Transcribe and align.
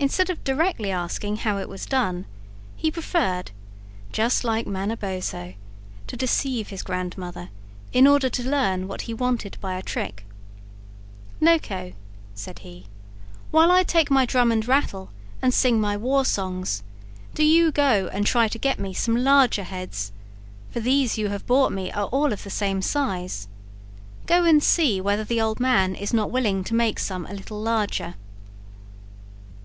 Instead 0.00 0.30
of 0.30 0.44
directly 0.44 0.92
asking 0.92 1.38
how 1.38 1.58
it 1.58 1.68
was 1.68 1.84
done, 1.84 2.24
he 2.76 2.88
preferred—just 2.88 4.44
like 4.44 4.64
Manabozho—to 4.64 6.16
deceive 6.16 6.68
his 6.68 6.84
grandmother, 6.84 7.48
in 7.92 8.06
order 8.06 8.28
to 8.30 8.48
learn 8.48 8.86
what 8.86 9.02
he 9.02 9.12
wanted 9.14 9.58
by 9.60 9.74
a 9.76 9.82
trick. 9.82 10.24
"Noko," 11.40 11.94
said 12.32 12.60
he, 12.60 12.86
"while 13.50 13.72
I 13.72 13.82
take 13.82 14.08
my 14.08 14.24
drum 14.24 14.52
and 14.52 14.68
rattle, 14.68 15.10
and 15.42 15.52
sing 15.52 15.80
my 15.80 15.96
war 15.96 16.24
songs, 16.24 16.84
do 17.34 17.42
you 17.44 17.72
go 17.72 18.08
and 18.12 18.24
try 18.24 18.46
to 18.46 18.56
get 18.58 18.78
me 18.78 18.94
some 18.94 19.16
larger 19.16 19.64
heads, 19.64 20.12
for 20.70 20.78
these 20.78 21.18
you 21.18 21.30
have 21.30 21.44
brought 21.44 21.72
me 21.72 21.90
are 21.90 22.06
all 22.06 22.32
of 22.32 22.44
the 22.44 22.50
same 22.50 22.82
size. 22.82 23.48
Go 24.26 24.44
and 24.44 24.62
see 24.62 25.00
whether 25.00 25.24
the 25.24 25.40
old 25.40 25.58
man 25.58 25.96
is 25.96 26.14
not 26.14 26.30
willing 26.30 26.62
to 26.62 26.74
make 26.76 27.00
some 27.00 27.26
a 27.26 27.32
little 27.34 27.60
larger." 27.60 28.14